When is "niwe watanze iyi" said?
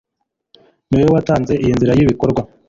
0.89-1.71